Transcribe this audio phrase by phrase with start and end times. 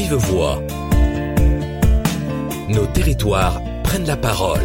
[0.00, 0.62] vive voix.
[2.70, 4.64] Nos territoires prennent la parole.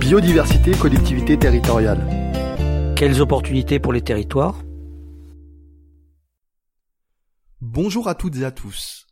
[0.00, 2.94] Biodiversité, collectivité territoriale.
[2.94, 4.62] Quelles opportunités pour les territoires?
[7.62, 9.06] Bonjour à toutes et à tous.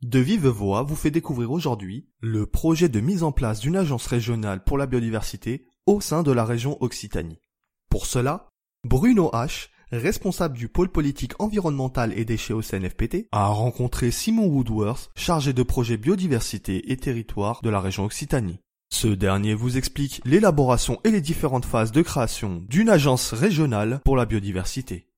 [0.00, 4.06] De Vive Voix vous fait découvrir aujourd'hui le projet de mise en place d'une agence
[4.06, 7.42] régionale pour la biodiversité au sein de la région Occitanie.
[7.90, 8.48] Pour cela,
[8.84, 15.10] Bruno H., responsable du pôle politique environnemental et déchets au CNFPT, a rencontré Simon Woodworth,
[15.16, 18.60] chargé de projet biodiversité et territoire de la région Occitanie.
[18.92, 24.16] Ce dernier vous explique l'élaboration et les différentes phases de création d'une agence régionale pour
[24.16, 25.08] la biodiversité.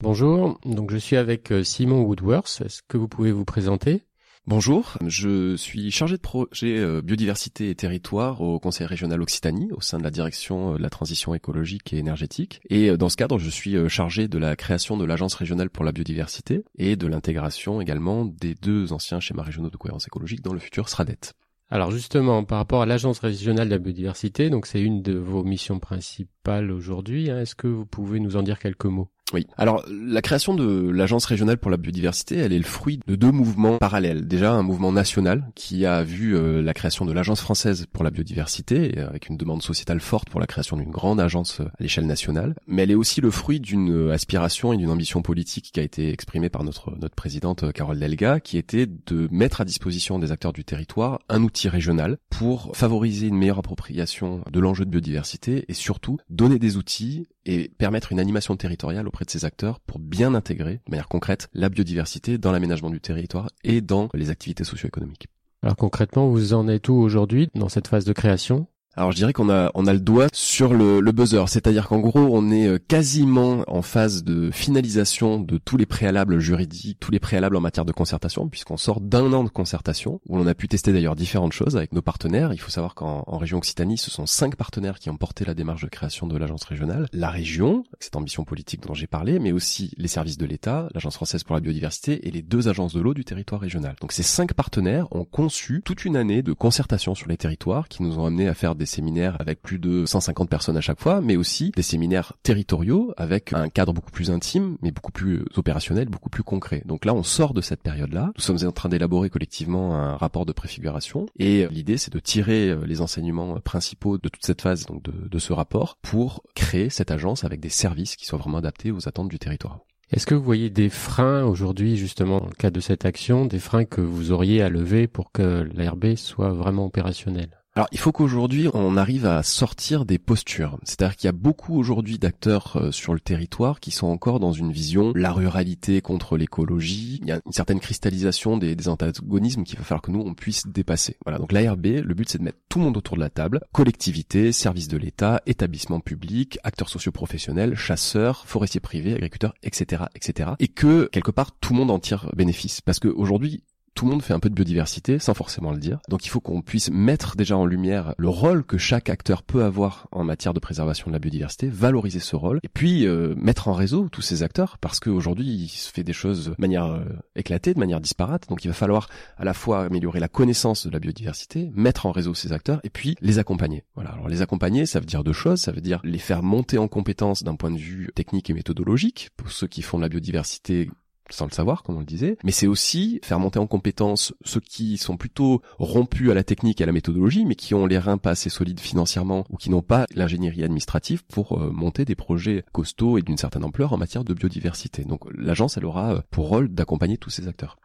[0.00, 2.62] Bonjour, donc je suis avec euh, Simon Woodworth.
[2.64, 4.02] Est-ce que vous pouvez vous présenter?
[4.46, 9.80] Bonjour, je suis chargé de projet euh, biodiversité et territoire au Conseil régional Occitanie au
[9.80, 12.60] sein de la direction euh, de la transition écologique et énergétique.
[12.68, 15.92] Et dans ce cadre, je suis chargé de la création de l'agence régionale pour la
[15.92, 20.58] biodiversité et de l'intégration également des deux anciens schémas régionaux de cohérence écologique dans le
[20.58, 21.32] futur SRADET.
[21.70, 25.42] Alors justement, par rapport à l'agence régionale de la biodiversité, donc c'est une de vos
[25.42, 27.30] missions principales aujourd'hui.
[27.30, 29.08] Hein, est-ce que vous pouvez nous en dire quelques mots?
[29.34, 29.46] Oui.
[29.56, 33.32] Alors, la création de l'Agence régionale pour la biodiversité, elle est le fruit de deux
[33.32, 34.26] mouvements parallèles.
[34.28, 38.10] Déjà, un mouvement national qui a vu euh, la création de l'Agence française pour la
[38.10, 41.82] biodiversité, euh, avec une demande sociétale forte pour la création d'une grande agence euh, à
[41.82, 42.54] l'échelle nationale.
[42.68, 46.10] Mais elle est aussi le fruit d'une aspiration et d'une ambition politique qui a été
[46.10, 50.52] exprimée par notre, notre présidente Carole Delga, qui était de mettre à disposition des acteurs
[50.52, 55.74] du territoire un outil régional pour favoriser une meilleure appropriation de l'enjeu de biodiversité et
[55.74, 60.34] surtout donner des outils et permettre une animation territoriale auprès de ces acteurs pour bien
[60.34, 65.28] intégrer de manière concrète la biodiversité dans l'aménagement du territoire et dans les activités socio-économiques.
[65.62, 68.66] Alors concrètement, vous en êtes où aujourd'hui dans cette phase de création?
[68.96, 71.98] Alors je dirais qu'on a on a le doigt sur le, le buzzer, c'est-à-dire qu'en
[71.98, 77.10] gros on est euh, quasiment en phase de finalisation de tous les préalables juridiques, tous
[77.10, 80.54] les préalables en matière de concertation, puisqu'on sort d'un an de concertation où on a
[80.54, 82.52] pu tester d'ailleurs différentes choses avec nos partenaires.
[82.52, 85.82] Il faut savoir qu'en région Occitanie, ce sont cinq partenaires qui ont porté la démarche
[85.82, 89.92] de création de l'agence régionale, la région, cette ambition politique dont j'ai parlé, mais aussi
[89.96, 93.14] les services de l'État, l'agence française pour la biodiversité et les deux agences de l'eau
[93.14, 93.96] du territoire régional.
[94.00, 98.02] Donc ces cinq partenaires ont conçu toute une année de concertation sur les territoires qui
[98.02, 101.00] nous ont amené à faire des des séminaires avec plus de 150 personnes à chaque
[101.00, 105.46] fois, mais aussi des séminaires territoriaux avec un cadre beaucoup plus intime, mais beaucoup plus
[105.56, 106.82] opérationnel, beaucoup plus concret.
[106.84, 108.30] Donc là, on sort de cette période-là.
[108.36, 112.68] Nous sommes en train d'élaborer collectivement un rapport de préfiguration et l'idée, c'est de tirer
[112.68, 116.90] euh, les enseignements principaux de toute cette phase, donc de, de ce rapport, pour créer
[116.90, 119.80] cette agence avec des services qui soient vraiment adaptés aux attentes du territoire.
[120.12, 123.58] Est-ce que vous voyez des freins aujourd'hui, justement, dans le cadre de cette action, des
[123.58, 128.12] freins que vous auriez à lever pour que l'ARB soit vraiment opérationnelle alors, il faut
[128.12, 130.78] qu'aujourd'hui, on arrive à sortir des postures.
[130.84, 134.52] C'est-à-dire qu'il y a beaucoup aujourd'hui d'acteurs euh, sur le territoire qui sont encore dans
[134.52, 137.18] une vision la ruralité contre l'écologie.
[137.22, 140.68] Il y a une certaine cristallisation des, antagonismes qu'il va falloir que nous, on puisse
[140.68, 141.16] dépasser.
[141.24, 141.38] Voilà.
[141.38, 143.60] Donc, l'ARB, le but, c'est de mettre tout le monde autour de la table.
[143.72, 150.50] Collectivité, services de l'État, établissements publics, acteurs socioprofessionnels, chasseurs, forestiers privés, agriculteurs, etc., etc.
[150.60, 152.80] Et que, quelque part, tout le monde en tire bénéfice.
[152.82, 155.98] Parce qu'aujourd'hui, tout le monde fait un peu de biodiversité sans forcément le dire.
[156.08, 159.64] Donc il faut qu'on puisse mettre déjà en lumière le rôle que chaque acteur peut
[159.64, 163.68] avoir en matière de préservation de la biodiversité, valoriser ce rôle, et puis euh, mettre
[163.68, 167.04] en réseau tous ces acteurs, parce qu'aujourd'hui il se fait des choses de manière euh,
[167.36, 168.48] éclatée, de manière disparate.
[168.48, 172.12] Donc il va falloir à la fois améliorer la connaissance de la biodiversité, mettre en
[172.12, 173.84] réseau ces acteurs, et puis les accompagner.
[173.94, 174.10] Voilà.
[174.10, 175.60] Alors les accompagner, ça veut dire deux choses.
[175.60, 179.30] Ça veut dire les faire monter en compétences d'un point de vue technique et méthodologique
[179.36, 180.90] pour ceux qui font de la biodiversité
[181.30, 184.60] sans le savoir, comme on le disait, mais c'est aussi faire monter en compétence ceux
[184.60, 187.98] qui sont plutôt rompus à la technique et à la méthodologie, mais qui ont les
[187.98, 192.14] reins pas assez solides financièrement ou qui n'ont pas l'ingénierie administrative pour euh, monter des
[192.14, 195.04] projets costauds et d'une certaine ampleur en matière de biodiversité.
[195.04, 197.76] Donc l'agence, elle aura euh, pour rôle d'accompagner tous ces acteurs.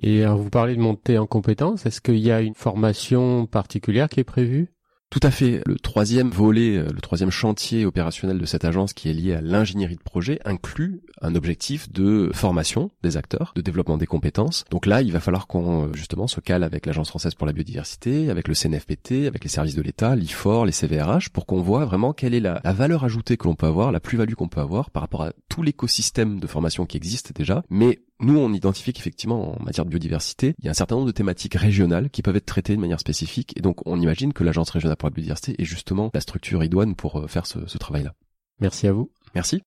[0.00, 4.08] Et alors, vous parlez de monter en compétence, est-ce qu'il y a une formation particulière
[4.08, 4.72] qui est prévue?
[5.12, 5.60] Tout à fait.
[5.66, 9.42] Le troisième volet, euh, le troisième chantier opérationnel de cette agence qui est lié à
[9.42, 14.64] l'ingénierie de projet inclut un objectif de formation des acteurs, de développement des compétences.
[14.70, 17.52] Donc là, il va falloir qu'on euh, justement se cale avec l'Agence française pour la
[17.52, 21.84] biodiversité, avec le CNFPT, avec les services de l'État, l'IFOR, les CVRH, pour qu'on voit
[21.84, 24.62] vraiment quelle est la, la valeur ajoutée que l'on peut avoir, la plus-value qu'on peut
[24.62, 28.92] avoir par rapport à tout l'écosystème de formation qui existe déjà, mais nous, on identifie
[28.92, 32.22] qu'effectivement, en matière de biodiversité, il y a un certain nombre de thématiques régionales qui
[32.22, 33.52] peuvent être traitées de manière spécifique.
[33.56, 36.94] Et donc, on imagine que l'Agence régionale pour la biodiversité est justement la structure idoine
[36.94, 38.14] pour euh, faire ce, ce travail-là.
[38.60, 39.10] Merci à vous.
[39.34, 39.62] Merci.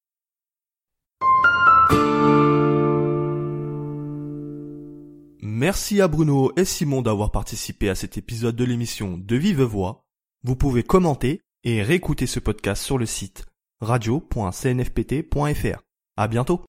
[5.42, 10.06] Merci à Bruno et Simon d'avoir participé à cet épisode de l'émission De Vive Voix.
[10.44, 13.46] Vous pouvez commenter et réécouter ce podcast sur le site
[13.81, 15.81] radio.cnfpt.fr.
[16.18, 16.63] À bientôt.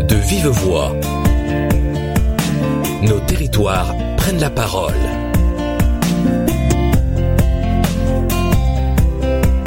[0.00, 0.92] De vive voix.
[3.02, 4.92] Nos territoires prennent la parole.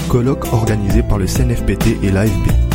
[0.09, 2.66] Colloque organisé par le CNFPT et l'AFB.